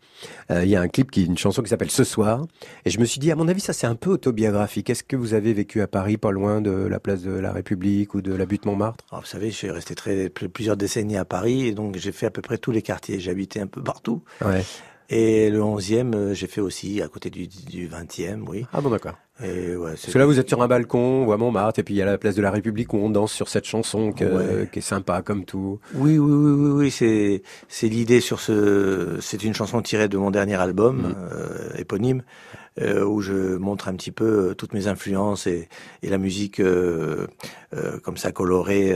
[0.51, 2.47] Euh, il y a un clip qui, une chanson qui s'appelle Ce soir,
[2.85, 4.91] et je me suis dit, à mon avis, ça c'est un peu autobiographique.
[4.91, 8.15] Est-ce que vous avez vécu à Paris, pas loin de la place de la République
[8.15, 9.05] ou de la butte Montmartre?
[9.13, 12.31] Vous savez, je suis resté très plusieurs décennies à Paris, et donc j'ai fait à
[12.31, 13.19] peu près tous les quartiers.
[13.29, 14.23] Habité un peu partout.
[14.45, 14.63] Ouais.
[15.09, 18.67] Et le 11e, euh, j'ai fait aussi à côté du, du 20e, oui.
[18.75, 19.15] Ah bon, d'accord.
[19.43, 21.95] Et ouais, Parce que là, vous êtes sur un balcon ou à Montmartre, et puis
[21.95, 24.25] il y a la place de la République où on danse sur cette chanson qui
[24.25, 25.79] est sympa comme tout.
[25.95, 29.17] Oui, oui, oui, oui, oui c'est c'est l'idée sur ce.
[29.21, 31.15] C'est une chanson tirée de mon dernier album mm.
[31.33, 32.23] euh, éponyme.
[32.81, 35.69] Euh, où je montre un petit peu euh, toutes mes influences et,
[36.03, 37.27] et la musique euh,
[37.75, 38.95] euh comme ça colorée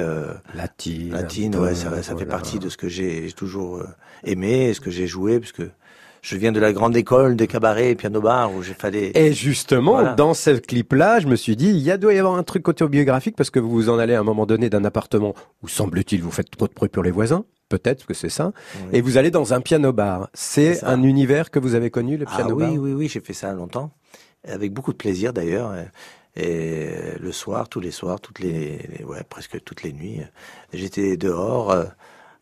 [0.55, 1.13] latine.
[1.13, 3.83] Latine, ouais, ça, ça fait partie de ce que j'ai toujours
[4.25, 5.71] aimé, et ce que j'ai joué, parce que
[6.23, 9.11] je viens de la grande école des cabarets et piano-bar où j'ai fallu...
[9.15, 12.37] Et justement, dans ce clip-là, je me suis dit, il y a doit y avoir
[12.37, 15.35] un truc autobiographique parce que vous vous en allez à un moment donné d'un appartement
[15.63, 17.45] où semble-t-il vous faites trop de bruit pour les voisins.
[17.73, 18.53] Peut-être que c'est ça.
[18.93, 20.29] Et vous allez dans un piano-bar.
[20.35, 23.33] C'est un univers que vous avez connu, le piano-bar ah, Oui, oui, oui, j'ai fait
[23.33, 23.91] ça longtemps.
[24.47, 25.73] Avec beaucoup de plaisir d'ailleurs.
[26.37, 30.21] Et le soir, tous les soirs, toutes les, ouais, presque toutes les nuits,
[30.73, 31.85] j'étais dehors euh,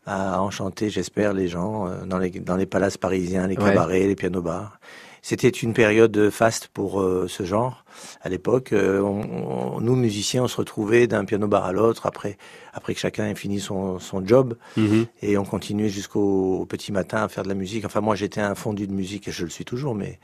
[0.05, 4.15] à enchanter, j'espère, les gens euh, dans les, dans les palaces parisiens, les cabarets, les
[4.15, 4.79] pianos-bars.
[5.21, 7.85] C'était une période faste pour euh, ce genre.
[8.21, 9.01] À l'époque, euh,
[9.79, 12.37] nous musiciens, on se retrouvait d'un piano-bar à l'autre après,
[12.73, 15.05] après que chacun ait fini son, son job, mhm.
[15.21, 17.85] et on continuait jusqu'au petit matin à faire de la musique.
[17.85, 20.19] Enfin, moi, j'étais un fondu de musique, et je le suis toujours, mais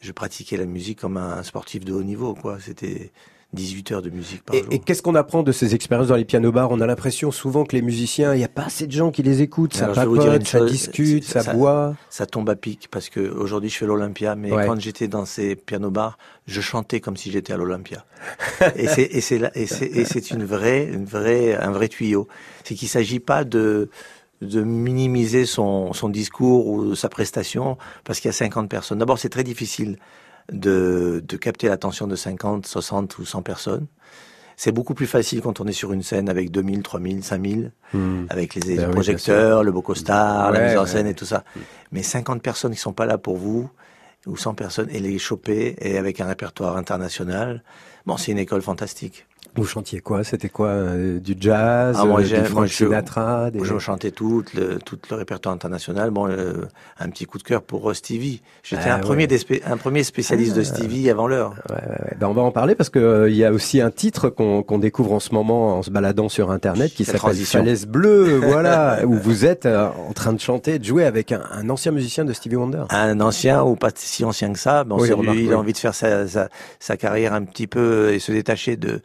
[0.00, 2.58] je pratiquais la musique comme un sportif de haut niveau, quoi.
[2.58, 3.12] C'était
[3.52, 4.68] 18 heures de musique par et, jour.
[4.72, 7.74] Et qu'est-ce qu'on apprend de ces expériences dans les piano-bars On a l'impression souvent que
[7.74, 10.64] les musiciens, il n'y a pas assez de gens qui les écoutent, ça papote, ça
[10.64, 11.94] discute, ça, boit.
[12.10, 15.56] Ça tombe à pic parce que aujourd'hui je fais l'Olympia, mais quand j'étais dans ces
[15.56, 18.04] piano-bars, je chantais comme si j'étais à l'Olympia.
[18.76, 22.28] et c'est une vraie une vraie un vrai tuyau.
[22.64, 23.90] C'est qu'il s'agit pas de
[24.40, 28.98] de minimiser son, son discours ou sa prestation parce qu'il y a 50 personnes.
[28.98, 29.98] D'abord, c'est très difficile
[30.52, 33.86] de, de capter l'attention de 50, 60 ou 100 personnes.
[34.56, 37.72] C'est beaucoup plus facile quand on est sur une scène avec 2000, 3000, 5000,
[38.28, 41.44] avec les, ben projecteurs, le beau costard, la mise en scène et tout ça.
[41.92, 43.70] Mais 50 personnes qui sont pas là pour vous,
[44.26, 47.62] ou 100 personnes, et les choper, et avec un répertoire international,
[48.04, 49.26] bon, c'est une école fantastique.
[49.56, 50.22] Vous chantiez quoi?
[50.22, 54.78] C'était quoi euh, Du jazz ah, moi, euh, Du Frank Sinatra Je chantais tout le,
[54.78, 56.10] tout le répertoire international.
[56.10, 56.66] Bon, euh,
[56.98, 58.42] un petit coup de cœur pour Stevie.
[58.62, 59.26] J'étais ah, un, premier
[59.66, 60.64] un premier spécialiste de ah.
[60.64, 61.54] Stevie avant l'heure.
[61.68, 64.28] Ouais, ouais, ben, on va en parler parce que il y a aussi un titre
[64.30, 69.00] qu'on découvre en ce moment en se baladant sur Internet qui s'appelle Falaise Bleue, voilà,
[69.04, 72.32] où vous êtes en train de chanter, de jouer avec un, un, ancien musicien de
[72.32, 72.84] Stevie Wonder.
[72.90, 74.84] Un ancien ou pas si ancien que ça.
[74.84, 78.32] Bon, il a envie de faire sa, sa, sa carrière un petit peu et se
[78.32, 79.00] détacher de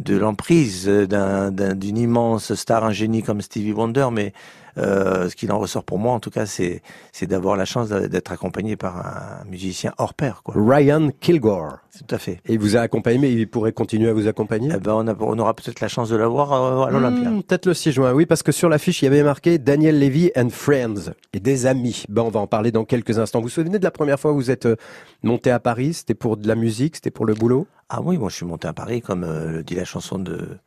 [0.00, 4.32] de l'emprise d'une immense star, un génie comme Stevie Wonder, mais
[4.80, 6.82] euh, ce qu'il en ressort pour moi, en tout cas, c'est
[7.22, 10.42] d'avoir la chance d'être accompagné par un musicien hors pair.
[10.42, 10.54] Quoi.
[10.56, 11.78] Ryan Kilgore.
[11.98, 12.40] Tout à fait.
[12.46, 14.70] Et il vous a accompagné, mais il pourrait continuer à vous accompagner?
[14.74, 17.30] Eh ben, on, on, aura peut-être la chance de l'avoir euh, à l'Olympia.
[17.30, 19.98] Hmm, peut-être le 6 juin, oui, parce que sur l'affiche, il y avait marqué Daniel
[19.98, 22.04] Levy and Friends, et des amis.
[22.08, 23.40] Ben, on va en parler dans quelques instants.
[23.40, 24.76] Vous vous souvenez de la première fois où vous êtes euh,
[25.22, 25.94] monté à Paris?
[25.94, 27.66] C'était pour de la musique C'était pour le boulot?
[27.88, 30.58] Ah oui, moi je suis monté à Paris, comme le dit la chanson de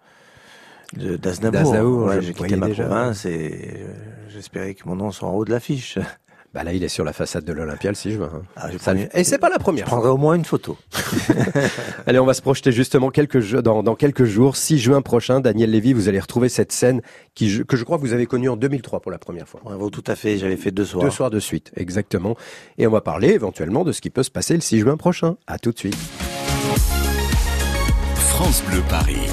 [0.93, 2.07] d'Aznavour.
[2.07, 3.93] Ouais, j'ai quitté ma province et euh,
[4.29, 5.99] j'espérais que mon nom soit en haut de l'affiche.
[6.53, 8.29] Bah là, il est sur la façade de l'Olympia le 6 juin.
[8.31, 8.41] Hein.
[8.55, 8.69] Ah,
[9.15, 9.85] et c'est pas la première.
[9.85, 10.77] Je prendrai au moins une photo.
[12.05, 15.39] Allez, on va se projeter justement quelques dans, dans quelques jours, 6 juin prochain.
[15.39, 17.01] Daniel Lévy, vous allez retrouver cette scène
[17.33, 19.61] qui, que je crois que vous avez connue en 2003 pour la première fois.
[19.65, 20.37] Ouais, tout à fait.
[20.37, 21.03] J'avais fait deux soirs.
[21.03, 22.35] Deux soirs de suite, exactement.
[22.77, 25.37] Et on va parler éventuellement de ce qui peut se passer le 6 juin prochain.
[25.47, 25.97] À tout de suite.
[28.15, 29.27] France Bleu Paris.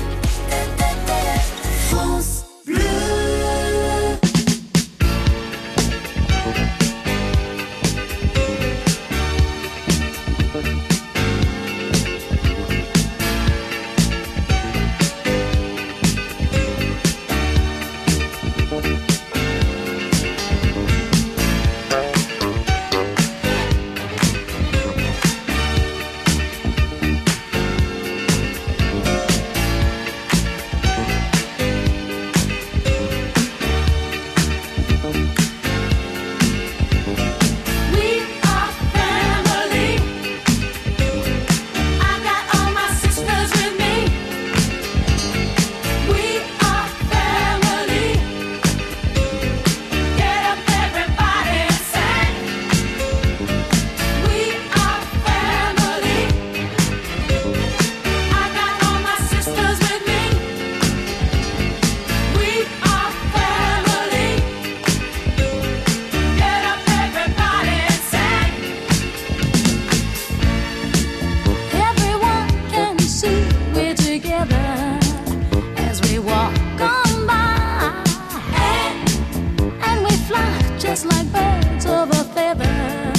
[81.22, 83.12] like birds of a feather.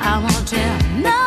[0.00, 1.21] I won't tell no.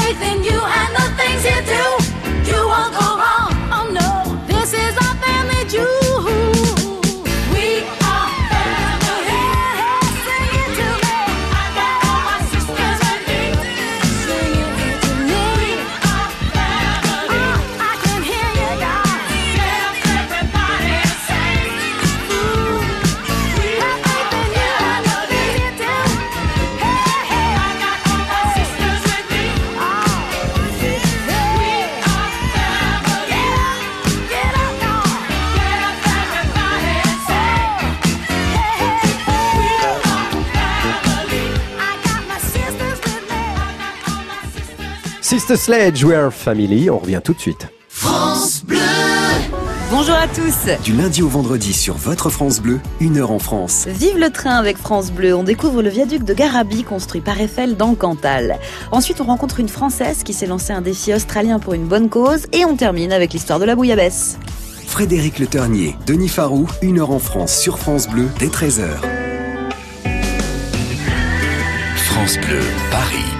[0.00, 1.84] faith in you and the things you do.
[2.50, 3.09] You won't go
[45.38, 46.90] Sledge, We're Family.
[46.90, 47.68] On revient tout de suite.
[47.88, 48.78] France Bleu
[49.90, 53.86] Bonjour à tous Du lundi au vendredi sur votre France Bleu, une heure en France.
[53.88, 55.34] Vive le train avec France Bleu.
[55.34, 58.58] On découvre le viaduc de Garabi construit par Eiffel dans le Cantal.
[58.90, 62.46] Ensuite, on rencontre une Française qui s'est lancé un défi australien pour une bonne cause.
[62.52, 64.36] Et on termine avec l'histoire de la bouillabaisse.
[64.86, 68.88] Frédéric Le Ternier, Denis Farou, une heure en France sur France Bleu dès 13h.
[71.94, 72.60] France Bleu,
[72.90, 73.39] Paris.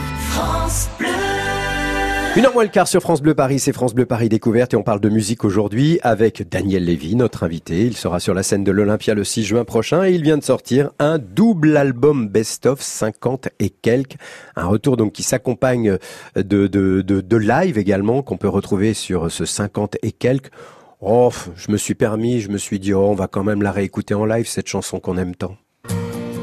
[2.37, 4.77] Une heure moins le quart sur France Bleu Paris, c'est France Bleu Paris Découverte et
[4.77, 7.85] on parle de musique aujourd'hui avec Daniel Lévy, notre invité.
[7.85, 10.45] Il sera sur la scène de l'Olympia le 6 juin prochain et il vient de
[10.45, 14.15] sortir un double album best-of 50 et quelques.
[14.55, 15.99] Un retour donc qui s'accompagne
[16.37, 20.53] de, de, de, live également qu'on peut retrouver sur ce 50 et quelques.
[21.01, 23.73] Oh, je me suis permis, je me suis dit, oh, on va quand même la
[23.73, 25.57] réécouter en live, cette chanson qu'on aime tant.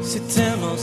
[0.02, 0.76] C'est tellement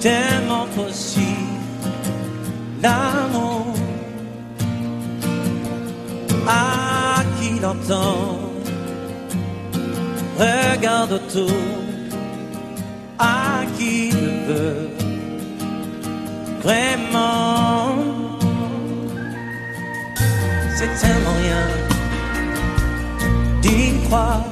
[0.00, 1.60] tellement possible
[2.82, 3.74] l'amour
[6.48, 8.38] à qui l'entend.
[10.38, 11.50] Regarde autour
[13.18, 14.88] à qui le veut
[16.62, 17.94] vraiment.
[20.76, 21.66] C'est tellement rien
[23.60, 24.44] d'y croire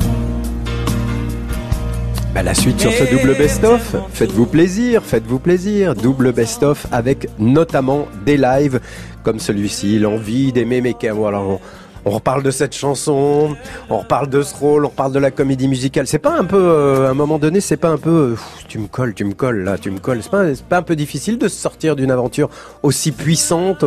[2.35, 5.95] bah, la suite sur ce double best-of, faites-vous plaisir, faites-vous plaisir.
[5.95, 8.81] Double best-of avec notamment des lives
[9.23, 11.61] comme celui-ci, l'envie d'aimer mes Alors,
[12.05, 13.57] on, reparle de cette chanson,
[13.91, 16.07] on reparle de ce rôle, on reparle de la comédie musicale.
[16.07, 18.37] C'est pas un peu, euh, à un moment donné, c'est pas un peu,
[18.69, 20.23] tu me colles, tu me colles là, tu me colles.
[20.23, 22.49] C'est pas, pas un peu difficile de sortir d'une aventure
[22.83, 23.85] aussi puissante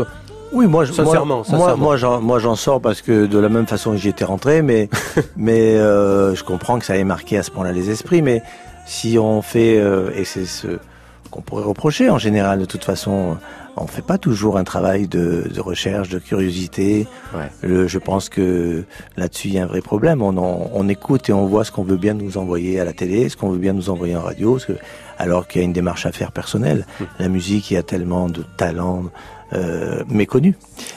[0.51, 3.91] oui, moi, sincèrement, moi, moi, j'en, moi, j'en sors parce que de la même façon
[3.91, 4.89] que j'y étais rentré, mais,
[5.37, 8.21] mais euh, je comprends que ça ait marqué à ce point-là les esprits.
[8.21, 8.41] Mais
[8.85, 10.67] si on fait, euh, et c'est ce
[11.29, 13.37] qu'on pourrait reprocher en général, de toute façon,
[13.77, 17.07] on fait pas toujours un travail de, de recherche, de curiosité.
[17.33, 17.87] Ouais.
[17.87, 18.83] je pense que
[19.15, 20.21] là-dessus, il y a un vrai problème.
[20.21, 23.29] On, on, écoute et on voit ce qu'on veut bien nous envoyer à la télé,
[23.29, 24.73] ce qu'on veut bien nous envoyer en radio, que,
[25.17, 26.85] alors qu'il y a une démarche à faire personnelle.
[26.99, 27.07] Hum.
[27.19, 29.05] La musique, il y a tellement de talents
[29.53, 30.55] euh, méconnu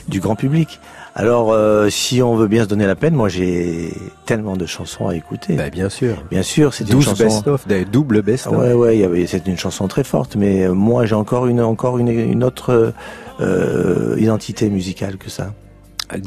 [0.08, 0.80] du grand public.
[1.16, 3.92] Alors, euh, si on veut bien se donner la peine, moi j'ai
[4.26, 5.54] tellement de chansons à écouter.
[5.54, 6.16] Bah, bien sûr.
[6.28, 7.24] Bien sûr, c'est une chanson.
[7.24, 8.56] best-of, des doubles best-of.
[8.56, 12.08] Ouais, ouais, c'est une chanson très forte, mais euh, moi j'ai encore une, encore une,
[12.08, 12.92] une autre
[13.40, 15.54] euh, identité musicale que ça.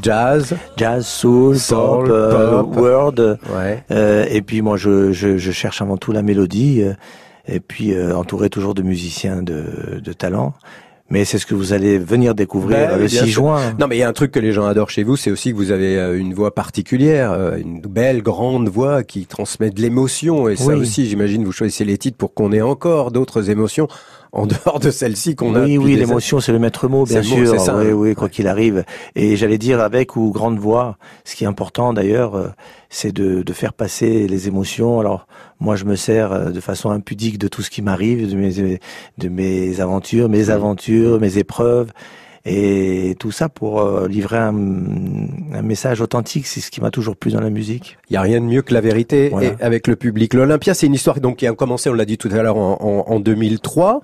[0.02, 3.38] Jazz, jazz, soul, pop, pop, world.
[3.54, 3.84] Ouais.
[4.30, 6.82] et puis moi, je, je, je, cherche avant tout la mélodie.
[7.46, 10.54] et puis entouré toujours de musiciens de, de talent
[11.10, 13.74] mais c'est ce que vous allez venir découvrir ben le 6 juin.
[13.78, 15.52] Non, mais il y a un truc que les gens adorent chez vous, c'est aussi
[15.52, 19.80] que vous avez euh, une voix particulière, euh, une belle, grande voix qui transmet de
[19.80, 20.48] l'émotion.
[20.48, 23.88] Et ça aussi, j'imagine, vous choisissez les titres pour qu'on ait encore d'autres émotions
[24.32, 25.64] en dehors de celle-ci qu'on a.
[25.64, 27.58] Oui, oui, l'émotion, c'est le maître mot, bien sûr.
[27.60, 28.84] Ça, oui, oui, quoi qu'il arrive.
[29.14, 30.96] Et j'allais dire avec ou grande voix.
[31.24, 32.48] Ce qui est important d'ailleurs, euh,
[32.90, 35.00] c'est de, de, faire passer les émotions.
[35.00, 35.26] Alors
[35.60, 38.80] moi, je me sers euh, de façon impudique de tout ce qui m'arrive, de mes,
[39.18, 41.92] de mes aventures, mes aventures, mes épreuves.
[42.50, 44.54] Et tout ça pour euh, livrer un,
[45.52, 47.98] un, message authentique, c'est ce qui m'a toujours plu dans la musique.
[48.08, 50.32] Il y a rien de mieux que la vérité et avec le public.
[50.32, 52.78] L'Olympia, c'est une histoire donc qui a commencé, on l'a dit tout à l'heure, en,
[52.80, 54.00] en, en, 2003.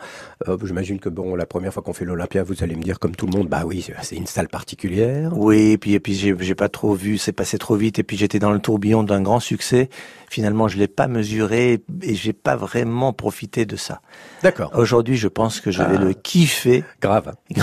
[0.48, 3.16] Euh, J'imagine que bon, la première fois qu'on fait l'Olympia, vous allez me dire comme
[3.16, 5.32] tout le monde, bah oui, c'est une salle particulière.
[5.36, 8.16] Oui, et puis et puis j'ai pas trop vu, c'est passé trop vite, et puis
[8.16, 9.88] j'étais dans le tourbillon d'un grand succès.
[10.28, 14.00] Finalement, je l'ai pas mesuré et j'ai pas vraiment profité de ça.
[14.42, 14.72] D'accord.
[14.74, 16.02] Aujourd'hui, je pense que je vais ah.
[16.02, 16.82] le kiffer.
[17.00, 17.34] Grave.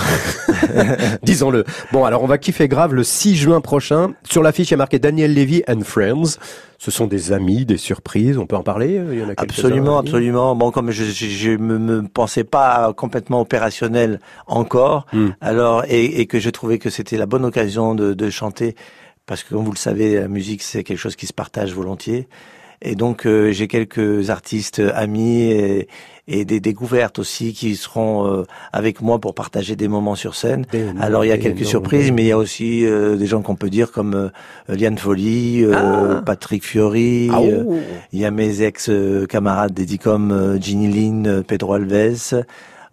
[1.22, 1.64] Disons-le.
[1.92, 4.14] Bon, alors on va kiffer grave le 6 juin prochain.
[4.28, 6.38] Sur l'affiche, il y a marqué Daniel Levy and Friends.
[6.78, 8.38] Ce sont des amis, des surprises.
[8.38, 10.56] On peut en parler Il y en a Absolument, absolument.
[10.56, 14.18] Bon, comme je, je, me, me, pensais pas complètement opérationnel
[14.48, 15.28] encore, hmm.
[15.40, 18.74] alors et, et, que je trouvais que c'était la bonne occasion de, de chanter,
[19.26, 22.26] parce que comme vous le savez, la musique c'est quelque chose qui se partage volontiers.
[22.82, 25.88] Et donc euh, j'ai quelques artistes amis et,
[26.26, 30.66] et, des découvertes aussi qui seront euh, avec moi pour partager des moments sur scène.
[31.00, 33.54] Alors il y a quelques surprises, mais il y a aussi euh, des gens qu'on
[33.54, 34.30] peut dire comme
[34.68, 36.22] Liane Folly, ah.
[36.26, 37.30] Patrick Fiori.
[37.32, 37.40] Ah.
[38.12, 38.90] Il y a mes ex
[39.28, 42.44] camarades des comme Ginny Lynn, Pedro Alves.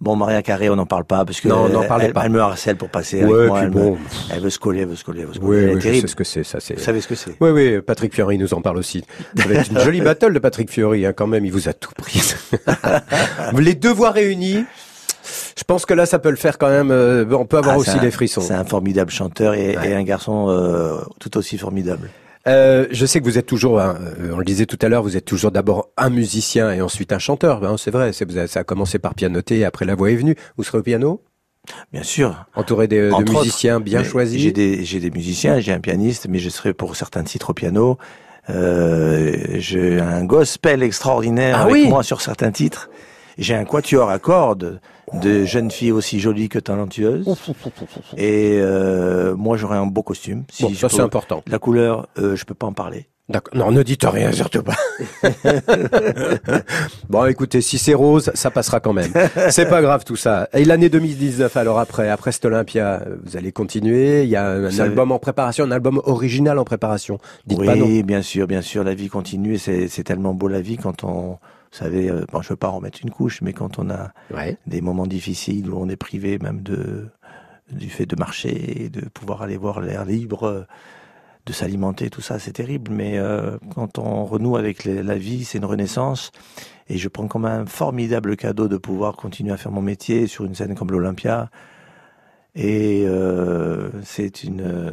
[0.02, 2.24] Bon, Maria Carré, on n'en parle pas parce que non, elle, elle, pas.
[2.24, 3.64] elle, me harcèle pour passer avec moi.
[3.64, 3.98] Elle, bon.
[4.32, 5.66] elle, veut se coller, elle veut se coller, elle veut se coller.
[5.66, 6.76] Oui, oui je sais ce que c'est, ça c'est.
[6.76, 7.82] Vous savez ce que c'est Oui, oui.
[7.82, 9.04] Patrick Fiori nous en parle aussi.
[9.38, 11.46] Être une jolie battle de Patrick Fiori, hein, quand même.
[11.46, 12.22] Il vous a tout pris.
[13.58, 14.64] Les deux voix réunies.
[15.58, 16.92] Je pense que là, ça peut le faire quand même.
[16.92, 18.42] Euh, on peut avoir ah, aussi des frissons.
[18.42, 22.10] C'est un formidable chanteur et, et un garçon euh, tout aussi formidable.
[22.50, 23.94] Euh, je sais que vous êtes toujours, euh,
[24.34, 27.20] on le disait tout à l'heure, vous êtes toujours d'abord un musicien et ensuite un
[27.20, 27.64] chanteur.
[27.64, 30.36] Hein, c'est vrai, ça a commencé par pianoter et après la voix est venue.
[30.58, 31.22] Vous serez au piano?
[31.94, 32.46] Bien sûr.
[32.56, 34.42] Entouré de, de musiciens bien choisis.
[34.42, 37.54] J'ai des, j'ai des musiciens, j'ai un pianiste, mais je serai pour certains titres au
[37.54, 37.98] piano.
[38.50, 42.90] Euh, j'ai un gospel extraordinaire ah avec moi sur certains titres.
[43.38, 44.82] J'ai un quatuor à cordes
[45.14, 47.28] de jeunes filles aussi jolies que talentueuses.
[48.18, 50.44] Et euh, moi, j'aurais un beau costume.
[50.52, 51.44] Si bon, ça c'est important.
[51.48, 53.08] La couleur, euh, je peux pas en parler.
[53.30, 53.56] D'accord.
[53.56, 54.74] Non, ne dites rien, surtout pas.
[57.10, 59.12] bon, écoutez, si c'est rose, ça passera quand même.
[59.52, 60.50] C'est pas grave tout ça.
[60.54, 64.24] Et l'année 2019, alors après, après cet Olympia, vous allez continuer.
[64.24, 67.20] Il y a un album en préparation, un album original en préparation.
[67.46, 68.00] Dites oui, non.
[68.04, 68.84] bien sûr, bien sûr.
[68.84, 69.60] La vie continue.
[69.60, 71.38] C'est tellement beau la vie quand on,
[71.72, 74.12] vous savez, euh, bon, je veux pas remettre une couche, mais quand on a
[74.66, 77.10] des moments difficiles où on est privé même de
[77.72, 80.66] du fait de marcher, de pouvoir aller voir l'air libre
[81.46, 82.92] de s'alimenter, tout ça, c'est terrible.
[82.92, 86.32] Mais euh, quand on renoue avec la vie, c'est une renaissance.
[86.88, 90.46] Et je prends comme un formidable cadeau de pouvoir continuer à faire mon métier sur
[90.46, 91.50] une scène comme l'Olympia.
[92.56, 94.92] Et euh, c'est une euh,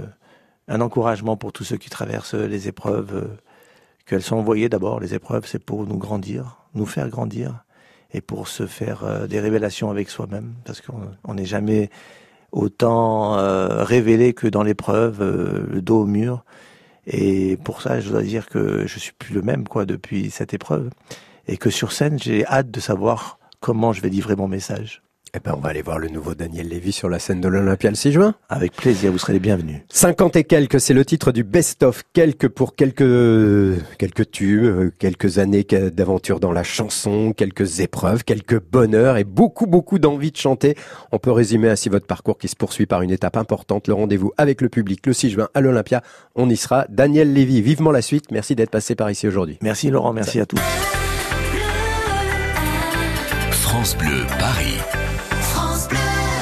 [0.68, 3.37] un encouragement pour tous ceux qui traversent les épreuves.
[4.07, 7.64] Qu'elles sont envoyées d'abord, les épreuves, c'est pour nous grandir, nous faire grandir,
[8.12, 11.90] et pour se faire des révélations avec soi-même, parce qu'on n'est jamais
[12.52, 16.44] autant euh, révélé que dans l'épreuve, euh, le dos au mur.
[17.07, 20.54] Et pour ça, je dois dire que je suis plus le même quoi depuis cette
[20.54, 20.90] épreuve,
[21.46, 25.02] et que sur scène, j'ai hâte de savoir comment je vais livrer mon message.
[25.35, 27.91] Eh ben, on va aller voir le nouveau Daniel Lévy sur la scène de l'Olympia
[27.91, 28.35] le 6 juin.
[28.49, 29.83] Avec plaisir, vous serez les bienvenus.
[29.91, 32.05] 50 et quelques, c'est le titre du best-of.
[32.14, 39.18] Quelques pour quelques, quelques tubes, quelques années d'aventure dans la chanson, quelques épreuves, quelques bonheurs
[39.18, 40.74] et beaucoup, beaucoup d'envie de chanter.
[41.12, 44.33] On peut résumer ainsi votre parcours qui se poursuit par une étape importante, le rendez-vous
[44.39, 46.03] avec le public le 6 juin à l'Olympia.
[46.35, 46.87] On y sera.
[46.89, 48.31] Daniel Lévy, vivement la suite.
[48.31, 49.59] Merci d'être passé par ici aujourd'hui.
[49.61, 50.61] Merci Laurent, merci à tous.
[53.51, 54.79] France Bleu, Paris.